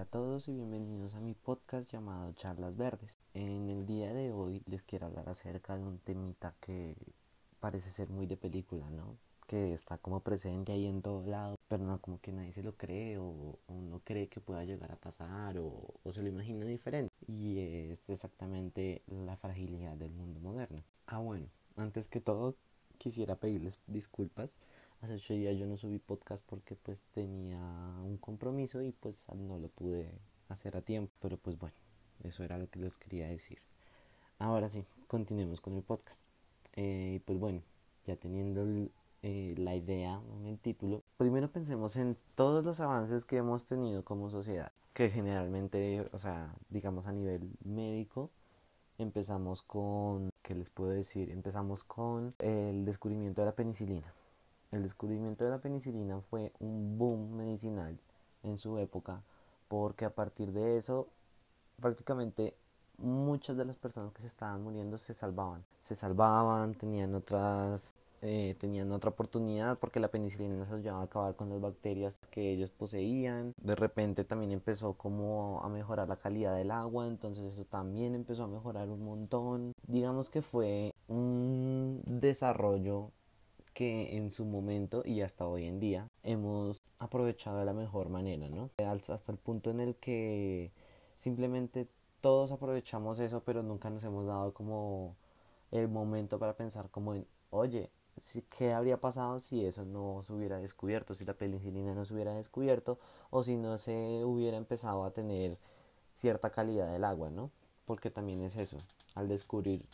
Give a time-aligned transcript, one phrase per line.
[0.00, 3.18] Hola a todos y bienvenidos a mi podcast llamado Charlas Verdes.
[3.34, 6.96] En el día de hoy les quiero hablar acerca de un temita que
[7.60, 9.18] parece ser muy de película, ¿no?
[9.46, 12.78] Que está como presente ahí en todo lado, pero no como que nadie se lo
[12.78, 17.12] cree o, no cree que pueda llegar a pasar o, o se lo imagina diferente.
[17.26, 20.82] Y es exactamente la fragilidad del mundo moderno.
[21.08, 21.44] Ah, bueno,
[21.76, 22.56] antes que todo
[22.96, 24.58] quisiera pedirles disculpas
[25.02, 27.58] hace ocho días yo no subí podcast porque pues tenía
[28.04, 30.10] un compromiso y pues no lo pude
[30.48, 31.12] hacer a tiempo.
[31.20, 31.76] Pero pues bueno,
[32.24, 33.58] eso era lo que les quería decir.
[34.38, 36.28] Ahora sí, continuemos con el podcast.
[36.74, 37.62] Eh, pues bueno,
[38.06, 38.66] ya teniendo
[39.22, 44.04] eh, la idea en el título, primero pensemos en todos los avances que hemos tenido
[44.04, 48.30] como sociedad, que generalmente, o sea, digamos a nivel médico,
[48.98, 51.30] empezamos con, ¿qué les puedo decir?
[51.30, 54.14] Empezamos con el descubrimiento de la penicilina.
[54.72, 57.98] El descubrimiento de la penicilina fue un boom medicinal
[58.44, 59.22] en su época
[59.66, 61.08] porque a partir de eso
[61.80, 62.54] prácticamente
[62.98, 65.64] muchas de las personas que se estaban muriendo se salvaban.
[65.80, 71.36] Se salvaban, tenían otras eh, tenían otra oportunidad porque la penicilina nos ayudaba a acabar
[71.36, 73.54] con las bacterias que ellos poseían.
[73.56, 78.44] De repente también empezó como a mejorar la calidad del agua, entonces eso también empezó
[78.44, 79.72] a mejorar un montón.
[79.86, 83.10] Digamos que fue un desarrollo
[83.72, 88.48] que en su momento y hasta hoy en día hemos aprovechado de la mejor manera,
[88.48, 88.70] ¿no?
[88.78, 90.70] Hasta el punto en el que
[91.16, 91.88] simplemente
[92.20, 95.16] todos aprovechamos eso, pero nunca nos hemos dado como
[95.70, 97.90] el momento para pensar como en, oye,
[98.56, 102.34] ¿qué habría pasado si eso no se hubiera descubierto, si la penicilina no se hubiera
[102.34, 102.98] descubierto
[103.30, 105.56] o si no se hubiera empezado a tener
[106.12, 107.50] cierta calidad del agua, ¿no?
[107.86, 108.78] Porque también es eso,
[109.14, 109.84] al descubrir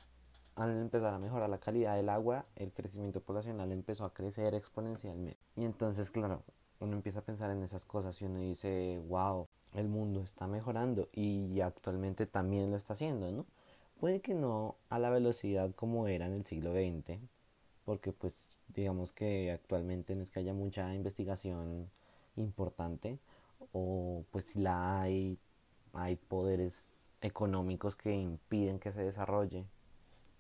[0.57, 5.39] al empezar a mejorar la calidad del agua, el crecimiento poblacional empezó a crecer exponencialmente.
[5.55, 6.43] Y entonces, claro,
[6.81, 11.09] uno empieza a pensar en esas cosas y uno dice, wow, el mundo está mejorando
[11.13, 13.45] y actualmente también lo está haciendo, ¿no?
[14.01, 17.19] Puede que no a la velocidad como era en el siglo XX,
[17.85, 21.91] porque pues digamos que actualmente no es que haya mucha investigación
[22.37, 23.19] importante,
[23.73, 25.39] o pues si la hay,
[25.93, 29.67] hay poderes económicos que impiden que se desarrolle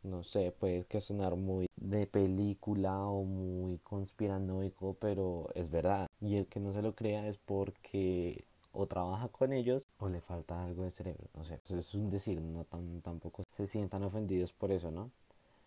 [0.06, 6.08] no sé, puede que sonar muy de película o muy conspiranoico, pero es verdad.
[6.20, 10.20] Y el que no se lo crea es porque o trabaja con ellos o le
[10.20, 11.60] falta algo de cerebro, no sé.
[11.68, 15.10] es un decir, no tan, tampoco se sientan ofendidos por eso, ¿no?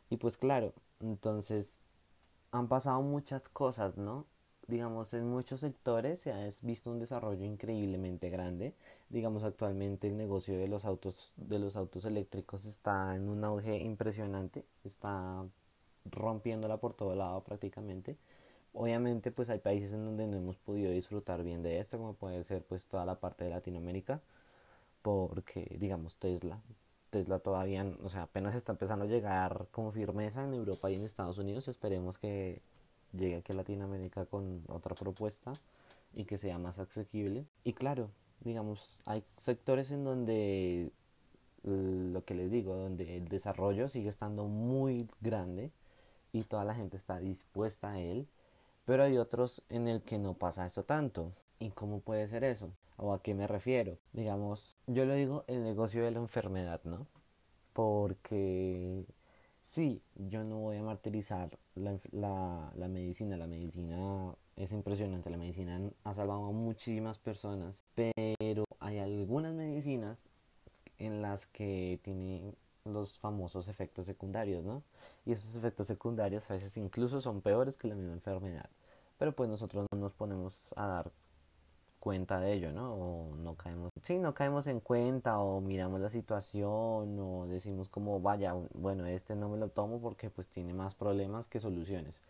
[0.09, 1.81] Y pues claro, entonces
[2.51, 4.25] han pasado muchas cosas, ¿no?
[4.69, 8.73] Digamos, en muchos sectores se ha visto un desarrollo increíblemente grande.
[9.09, 13.77] Digamos, actualmente el negocio de los autos, de los autos eléctricos está en un auge
[13.77, 15.43] impresionante, está
[16.05, 18.17] rompiéndola por todo lado prácticamente.
[18.73, 22.43] Obviamente, pues hay países en donde no hemos podido disfrutar bien de esto, como puede
[22.43, 24.21] ser pues toda la parte de Latinoamérica,
[25.01, 26.61] porque digamos Tesla,
[27.09, 31.03] Tesla todavía, o sea, apenas está empezando a llegar con firmeza en Europa y en
[31.03, 31.67] Estados Unidos.
[31.67, 32.61] Esperemos que
[33.13, 35.53] llegue aquí a Latinoamérica con otra propuesta
[36.13, 37.45] y que sea más asequible.
[37.63, 38.09] Y claro,
[38.41, 40.91] digamos, hay sectores en donde
[41.63, 45.71] lo que les digo, donde el desarrollo sigue estando muy grande
[46.31, 48.27] y toda la gente está dispuesta a él,
[48.85, 51.33] pero hay otros en el que no pasa eso tanto.
[51.59, 52.71] ¿Y cómo puede ser eso?
[52.97, 53.97] ¿O a qué me refiero?
[54.13, 57.05] Digamos, yo lo digo el negocio de la enfermedad, ¿no?
[57.73, 59.05] Porque
[59.69, 63.37] Sí, yo no voy a martirizar la, la, la, medicina.
[63.37, 65.29] La medicina es impresionante.
[65.29, 67.79] La medicina ha salvado a muchísimas personas.
[67.93, 70.23] Pero hay algunas medicinas
[70.97, 74.81] en las que tienen los famosos efectos secundarios, ¿no?
[75.27, 78.71] Y esos efectos secundarios a veces incluso son peores que la misma enfermedad.
[79.19, 81.11] Pero pues nosotros no nos ponemos a dar
[81.99, 82.93] cuenta de ello, ¿no?
[82.93, 88.19] O no caemos, sí, no caemos en cuenta o miramos la situación o decimos como,
[88.19, 92.21] vaya, bueno, este no me lo tomo porque pues tiene más problemas que soluciones.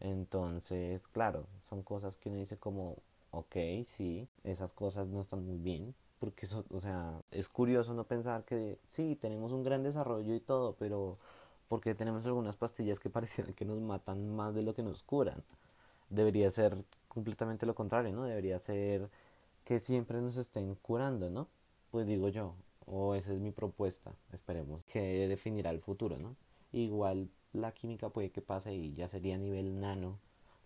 [0.00, 2.96] Entonces, claro, son cosas que uno dice como,
[3.30, 3.56] ok,
[3.96, 8.44] sí, esas cosas no están muy bien, porque eso, o sea, es curioso no pensar
[8.44, 11.18] que sí, tenemos un gran desarrollo y todo, pero
[11.68, 15.42] porque tenemos algunas pastillas que parecieran que nos matan más de lo que nos curan.
[16.10, 16.84] Debería ser
[17.16, 18.24] completamente lo contrario, ¿no?
[18.24, 19.08] Debería ser
[19.64, 21.48] que siempre nos estén curando, ¿no?
[21.90, 22.54] Pues digo yo,
[22.84, 26.36] o esa es mi propuesta, esperemos, que definirá el futuro, ¿no?
[26.72, 30.18] Igual la química puede que pase y ya sería a nivel nano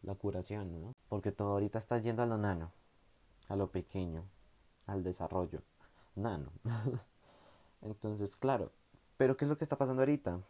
[0.03, 0.97] la curación, ¿no?
[1.09, 2.73] Porque todo ahorita está yendo a lo nano,
[3.47, 4.25] a lo pequeño,
[4.87, 5.63] al desarrollo,
[6.17, 6.51] nano.
[7.81, 8.73] Entonces, claro,
[9.17, 10.41] pero ¿qué es lo que está pasando ahorita?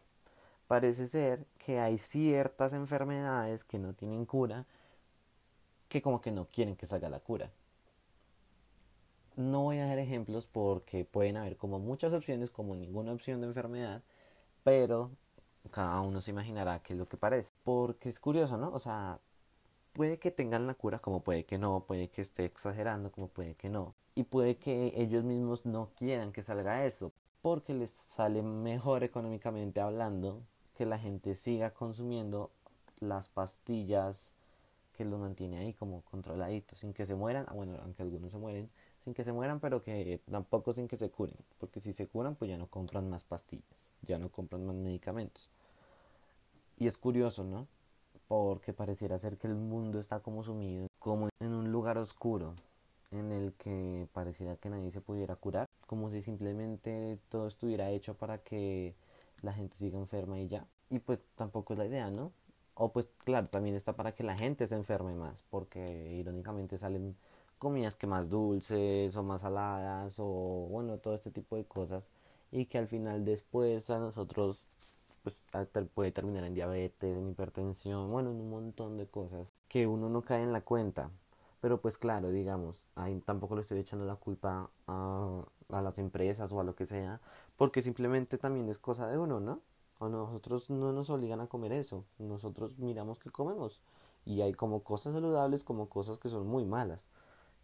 [0.67, 4.65] Parece ser que hay ciertas enfermedades que no tienen cura
[5.91, 7.51] que como que no quieren que salga la cura.
[9.37, 13.47] no voy a dar ejemplos porque pueden haber como muchas opciones, como ninguna opción de
[13.49, 14.03] enfermedad,
[14.65, 15.11] pero
[15.71, 17.53] cada uno se imaginará qué es lo que parece.
[17.65, 18.73] Porque es curioso, ¿no?
[18.73, 19.21] O sea,
[19.93, 23.55] puede que tengan la cura como puede que no, puede que esté exagerando como puede
[23.55, 23.95] que no.
[24.15, 29.81] Y puede que ellos mismos no quieran que salga eso, porque les sale mejor económicamente
[29.81, 30.43] hablando
[30.75, 32.51] que la gente siga consumiendo
[33.01, 34.35] las pastillas
[35.01, 38.37] que los mantiene ahí como controladitos, sin que se mueran, ah, bueno, aunque algunos se
[38.37, 38.69] mueren,
[39.03, 42.35] sin que se mueran, pero que tampoco sin que se curen, porque si se curan,
[42.35, 43.65] pues ya no compran más pastillas,
[44.03, 45.49] ya no compran más medicamentos.
[46.77, 47.67] Y es curioso, ¿no?
[48.29, 52.55] Porque pareciera ser que el mundo está como sumido, como en un lugar oscuro,
[53.11, 58.13] en el que pareciera que nadie se pudiera curar, como si simplemente todo estuviera hecho
[58.19, 58.95] para que
[59.41, 60.67] la gente siga enferma y ya.
[60.91, 62.33] Y pues tampoco es la idea, ¿no?
[62.75, 67.17] O pues claro, también está para que la gente se enferme más, porque irónicamente salen
[67.59, 72.09] comidas que más dulces o más saladas o bueno, todo este tipo de cosas
[72.53, 74.65] y que al final después a nosotros
[75.23, 75.45] pues
[75.95, 80.23] puede terminar en diabetes, en hipertensión, bueno, en un montón de cosas que uno no
[80.23, 81.11] cae en la cuenta.
[81.61, 86.51] Pero pues claro, digamos, ahí tampoco le estoy echando la culpa a, a las empresas
[86.53, 87.21] o a lo que sea,
[87.57, 89.61] porque simplemente también es cosa de uno, ¿no?
[90.01, 93.81] A nosotros no nos obligan a comer eso, nosotros miramos que comemos
[94.25, 97.09] y hay como cosas saludables como cosas que son muy malas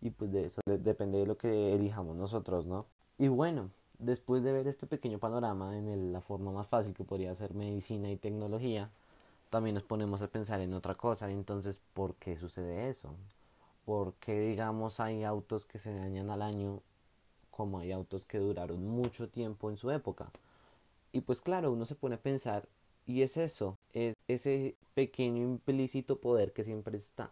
[0.03, 2.87] y pues de eso depende de lo que elijamos nosotros, ¿no?
[3.19, 7.35] Y bueno, después de ver este pequeño panorama en la forma más fácil que podría
[7.35, 8.91] ser medicina y tecnología,
[9.50, 13.15] también nos ponemos a pensar en otra cosa, entonces, ¿por qué sucede eso?
[13.87, 16.81] ¿Por qué, digamos, hay autos que se dañan al año
[17.50, 20.31] como hay autos que duraron mucho tiempo en su época?
[21.12, 22.69] Y pues claro, uno se pone a pensar,
[23.06, 27.31] y es eso, es ese pequeño implícito poder que siempre está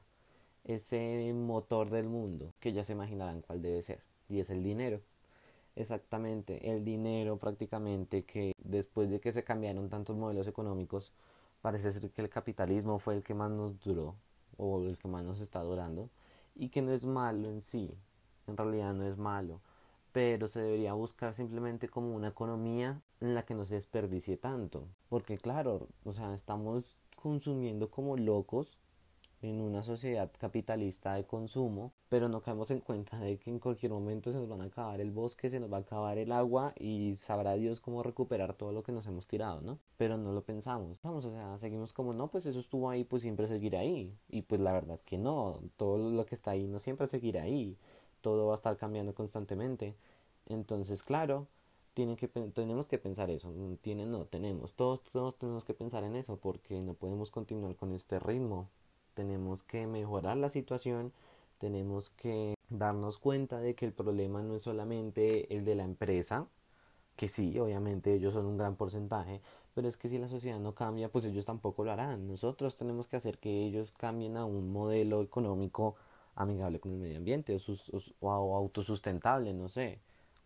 [0.65, 5.01] ese motor del mundo, que ya se imaginarán cuál debe ser, y es el dinero.
[5.77, 11.13] Exactamente, el dinero prácticamente que después de que se cambiaron tantos modelos económicos,
[11.61, 14.15] parece ser que el capitalismo fue el que más nos duró,
[14.57, 16.09] o el que más nos está durando,
[16.55, 17.91] y que no es malo en sí,
[18.47, 19.61] en realidad no es malo,
[20.15, 24.87] pero se debería buscar simplemente como una economía en la que no se desperdicie tanto,
[25.09, 28.79] porque claro, o sea, estamos consumiendo como locos
[29.43, 33.91] en una sociedad capitalista de consumo, pero no caemos en cuenta de que en cualquier
[33.91, 36.75] momento se nos van a acabar el bosque, se nos va a acabar el agua
[36.79, 39.81] y sabrá Dios cómo recuperar todo lo que nos hemos tirado, ¿no?
[39.97, 43.23] Pero no lo pensamos, Vamos, o sea, seguimos como, no, pues eso estuvo ahí, pues
[43.23, 44.17] siempre seguirá ahí.
[44.29, 47.43] Y pues la verdad es que no, todo lo que está ahí no siempre seguirá
[47.43, 47.77] ahí,
[48.25, 49.95] todo va a estar cambiando constantemente.
[50.47, 51.47] Entonces, claro,
[51.95, 56.17] tienen que, tenemos que pensar eso, tienen, no, tenemos, todos, todos tenemos que pensar en
[56.17, 58.69] eso porque no podemos continuar con este ritmo
[59.15, 61.13] tenemos que mejorar la situación,
[61.59, 66.47] tenemos que darnos cuenta de que el problema no es solamente el de la empresa,
[67.17, 69.41] que sí, obviamente ellos son un gran porcentaje,
[69.75, 72.29] pero es que si la sociedad no cambia, pues ellos tampoco lo harán.
[72.29, 75.97] Nosotros tenemos que hacer que ellos cambien a un modelo económico
[76.37, 80.01] amigable con el medio ambiente o, o autosustentable, no sé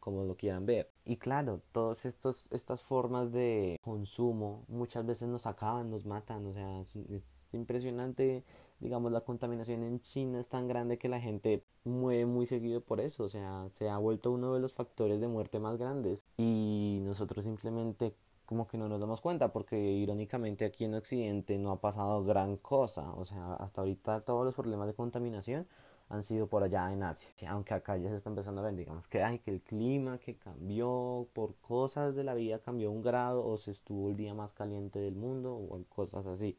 [0.08, 0.90] como lo quieran ver.
[1.04, 6.80] Y claro, todas estas formas de consumo muchas veces nos acaban, nos matan, o sea,
[6.80, 8.42] es, impresionante,
[8.80, 13.00] digamos, la contaminación en China es tan grande que la gente muere muy seguido por
[13.00, 17.00] eso, o sea, se ha vuelto uno de los factores de muerte más grandes y
[17.02, 18.14] nosotros simplemente
[18.48, 22.56] como que no nos damos cuenta porque irónicamente aquí en Occidente no ha pasado gran
[22.56, 25.66] cosa, o sea, hasta ahorita todos los problemas de contaminación
[26.08, 27.28] han sido por allá en Asia.
[27.50, 30.36] Aunque acá ya se está empezando a ver, digamos que hay que el clima que
[30.36, 34.54] cambió por cosas de la vida cambió un grado o se estuvo el día más
[34.54, 36.56] caliente del mundo o cosas así.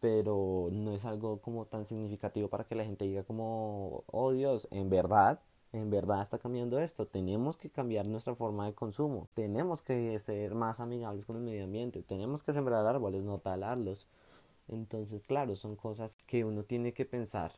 [0.00, 4.68] Pero no es algo como tan significativo para que la gente diga como, oh Dios,
[4.70, 5.40] en verdad,
[5.74, 7.06] en verdad está cambiando esto.
[7.06, 9.28] Tenemos que cambiar nuestra forma de consumo.
[9.34, 12.02] Tenemos que ser más amigables con el medio ambiente.
[12.04, 14.06] Tenemos que sembrar árboles, no talarlos.
[14.68, 17.52] Entonces, claro, son cosas que uno tiene que pensar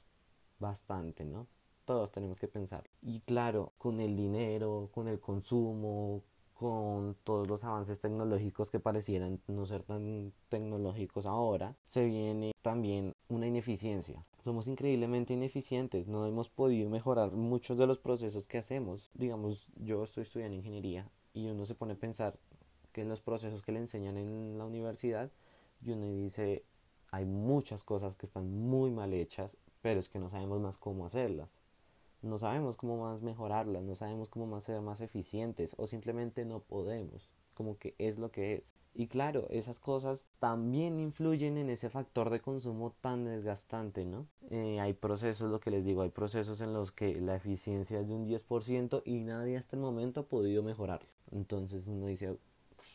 [0.58, 1.46] bastante, ¿no?
[1.84, 2.84] Todos tenemos que pensar.
[3.02, 6.22] Y claro, con el dinero, con el consumo,
[6.58, 13.12] con todos los avances tecnológicos que parecieran no ser tan tecnológicos ahora, se viene también
[13.28, 14.24] una ineficiencia.
[14.40, 19.10] Somos increíblemente ineficientes, no hemos podido mejorar muchos de los procesos que hacemos.
[19.14, 22.38] Digamos, yo estoy estudiando ingeniería y uno se pone a pensar
[22.92, 25.30] que en los procesos que le enseñan en la universidad
[25.84, 26.64] y uno dice,
[27.10, 31.06] hay muchas cosas que están muy mal hechas pero es que no sabemos más cómo
[31.06, 31.48] hacerlas.
[32.22, 36.60] No sabemos cómo más mejorarlas, no sabemos cómo más ser más eficientes o simplemente no
[36.60, 38.74] podemos, como que es lo que es.
[38.94, 44.26] Y claro, esas cosas también influyen en ese factor de consumo tan desgastante, ¿no?
[44.48, 48.08] Eh, hay procesos, lo que les digo, hay procesos en los que la eficiencia es
[48.08, 51.08] de un 10% y nadie hasta el momento ha podido mejorarlo.
[51.30, 52.38] Entonces uno dice,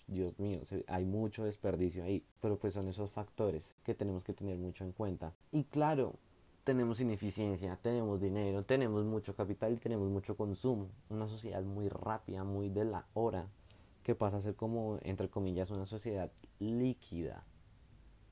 [0.08, 2.24] Dios mío, hay mucho desperdicio ahí.
[2.42, 5.34] Pero pues son esos factores que tenemos que tener mucho en cuenta.
[5.52, 6.16] Y claro,
[6.64, 10.90] tenemos ineficiencia, tenemos dinero, tenemos mucho capital y tenemos mucho consumo.
[11.10, 13.48] Una sociedad muy rápida, muy de la hora
[14.04, 17.44] que pasa a ser como, entre comillas, una sociedad líquida,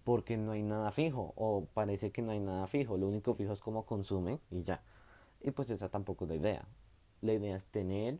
[0.03, 3.53] porque no hay nada fijo, o parece que no hay nada fijo, lo único fijo
[3.53, 4.81] es cómo consume y ya.
[5.41, 6.67] Y pues esa tampoco es la idea.
[7.21, 8.19] La idea es tener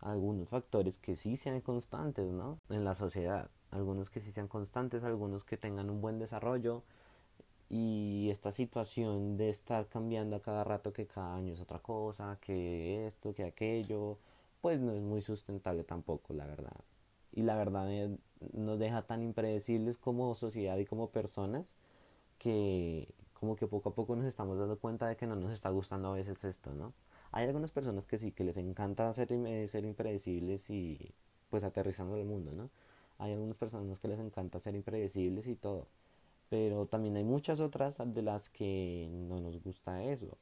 [0.00, 2.58] algunos factores que sí sean constantes, ¿no?
[2.68, 6.82] En la sociedad, algunos que sí sean constantes, algunos que tengan un buen desarrollo,
[7.72, 12.38] y esta situación de estar cambiando a cada rato que cada año es otra cosa,
[12.42, 14.18] que esto, que aquello,
[14.60, 16.76] pues no es muy sustentable tampoco, la verdad.
[17.32, 18.14] Y la verdad eh,
[18.52, 21.74] nos deja tan impredecibles como sociedad y como personas
[22.38, 25.70] que como que poco a poco nos estamos dando cuenta de que no nos está
[25.70, 26.92] gustando a veces esto, ¿no?
[27.32, 29.28] Hay algunas personas que sí, que les encanta ser,
[29.68, 31.12] ser impredecibles y
[31.50, 32.70] pues aterrizando el mundo, ¿no?
[33.18, 35.88] Hay algunas personas que les encanta ser impredecibles y todo.
[36.52, 40.36] Pero también hay muchas otras de las que no nos gusta eso.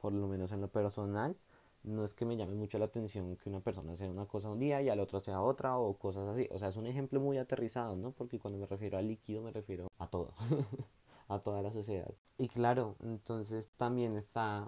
[0.00, 1.36] Por lo menos en lo personal,
[1.84, 4.58] no es que me llame mucho la atención que una persona sea una cosa un
[4.58, 6.48] día y al otro sea otra o cosas así.
[6.50, 8.10] O sea, es un ejemplo muy aterrizado, ¿no?
[8.10, 10.34] Porque cuando me refiero a líquido me refiero a todo,
[11.28, 12.12] a toda la sociedad.
[12.38, 14.66] Y claro, entonces también está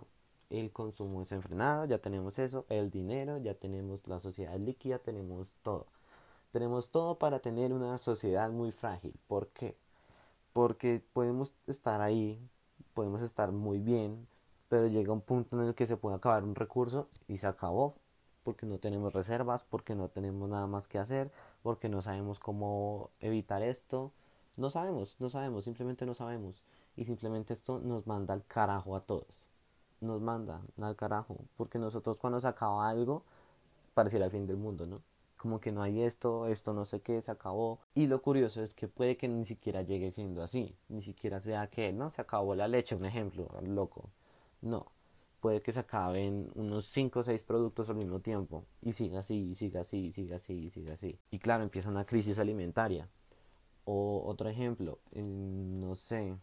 [0.48, 5.88] el consumo desenfrenado, ya tenemos eso, el dinero, ya tenemos la sociedad líquida, tenemos todo.
[6.52, 9.12] Tenemos todo para tener una sociedad muy frágil.
[9.26, 9.76] ¿Por qué?
[10.54, 12.40] Porque podemos estar ahí,
[12.94, 14.26] podemos estar muy bien,
[14.70, 17.96] pero llega un punto en el que se puede acabar un recurso y se acabó,
[18.44, 21.30] porque no tenemos reservas, porque no tenemos nada más que hacer,
[21.62, 24.12] porque no sabemos cómo evitar esto,
[24.56, 26.62] no sabemos, no sabemos, simplemente no sabemos.
[26.96, 29.26] Y simplemente esto nos manda al carajo a todos.
[30.00, 31.36] Nos manda al carajo.
[31.56, 33.24] Porque nosotros cuando se acaba algo,
[33.94, 35.02] pareciera el fin del mundo, ¿no?
[35.44, 37.78] Como que no hay esto, esto no sé qué, se acabó.
[37.94, 40.74] Y lo curioso es que puede que ni siquiera llegue siendo así.
[40.88, 44.08] Ni siquiera sea que, no, se acabó la leche, un ejemplo, loco.
[44.62, 44.86] No,
[45.40, 49.54] puede que se acaben unos 5 o 6 productos al mismo tiempo y siga así,
[49.54, 51.18] siga así, siga así, siga así.
[51.30, 53.06] Y claro, empieza una crisis alimentaria.
[53.84, 56.34] O otro ejemplo, no sé,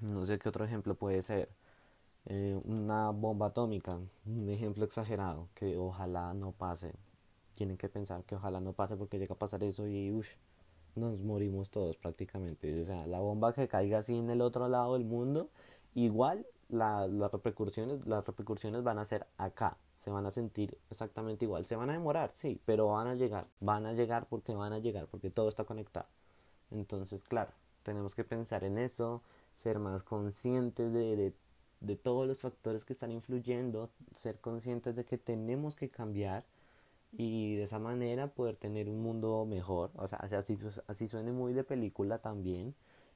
[0.00, 1.48] no sé qué otro ejemplo puede ser.
[2.26, 6.92] Eh, una bomba atómica, un ejemplo exagerado, que ojalá no pase.
[7.56, 10.28] Tienen que pensar que ojalá no pase porque llega a pasar eso y uff,
[10.94, 12.80] nos morimos todos prácticamente.
[12.80, 15.50] O sea, la bomba que caiga así en el otro lado del mundo,
[15.94, 21.64] igual las repercusiones, las repercusiones van a ser acá, se van a sentir exactamente igual,
[21.64, 24.78] se van a demorar, sí, pero van a llegar, van a llegar porque van a
[24.78, 26.06] llegar, porque todo está conectado.
[26.70, 29.22] Entonces, claro, tenemos que pensar en eso,
[29.54, 31.34] ser más conscientes de, de,
[31.80, 36.44] de todos los factores que están influyendo, ser conscientes de que tenemos que cambiar
[37.16, 41.52] y de esa manera poder tener un mundo mejor, o sea, así, así suene muy
[41.54, 42.74] de película también,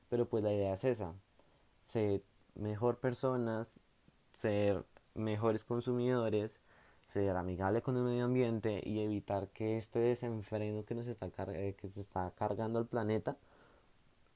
[0.09, 1.15] pero pues la idea es esa,
[1.81, 2.23] se
[2.55, 3.81] mejor personas,
[4.33, 6.59] ser mejores consumidores,
[7.09, 11.75] ser amigable con el medio ambiente y evitar que este desenfreno que nos está eh,
[11.79, 13.37] que se está cargando al planeta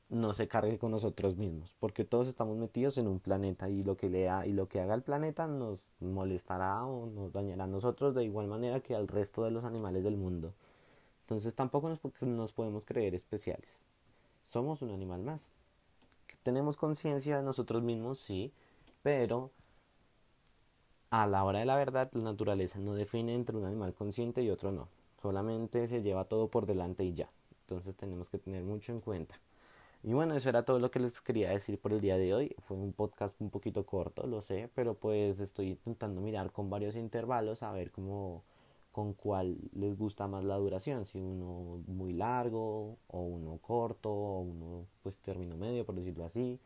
[0.08, 3.96] no se cargue con nosotros mismos, porque todos estamos metidos en un planeta y lo
[3.96, 8.14] que lea y lo que haga el planeta nos molestará o nos dañará a nosotros
[8.14, 10.52] de igual manera que al resto de los animales del mundo.
[11.22, 13.76] Entonces tampoco nos, nos podemos creer especiales.
[14.44, 15.52] Somos un animal más
[16.44, 18.52] tenemos conciencia de nosotros mismos, sí,
[19.02, 19.50] pero
[21.10, 24.50] a la hora de la verdad la naturaleza no define entre un animal consciente y
[24.50, 24.88] otro no.
[25.22, 27.30] Solamente se lleva todo por delante y ya.
[27.62, 29.36] Entonces tenemos que tener mucho en cuenta.
[30.06, 32.54] Y bueno, eso era todo lo que les quería decir por el día de hoy.
[32.58, 36.94] Fue un podcast un poquito corto, lo sé, pero pues estoy intentando mirar con varios
[36.94, 38.44] intervalos a ver cómo
[38.92, 44.40] con cuál les gusta más la duración, si uno muy largo o uno corto o
[44.40, 46.60] uno pues término medio por decirlo así.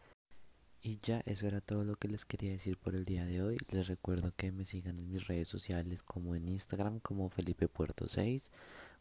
[0.83, 3.57] Y ya eso era todo lo que les quería decir por el día de hoy.
[3.71, 8.09] Les recuerdo que me sigan en mis redes sociales como en Instagram como Felipe Puerto
[8.09, 8.51] 6,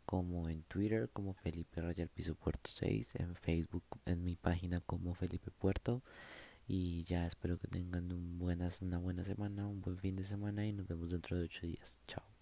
[0.08, 5.14] como en Twitter como Felipe Royal Piso Puerto 6, en Facebook en mi página como
[5.14, 6.02] Felipe Puerto.
[6.68, 10.66] Y ya espero que tengan un buenas, una buena semana, un buen fin de semana
[10.66, 12.00] y nos vemos dentro de ocho días.
[12.08, 12.37] Chao.